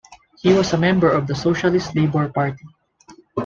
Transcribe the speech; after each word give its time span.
He 0.39 0.51
was 0.53 0.73
a 0.73 0.79
member 0.79 1.11
of 1.11 1.27
the 1.27 1.35
Socialist 1.35 1.95
Labour 1.95 2.27
Party. 2.29 2.65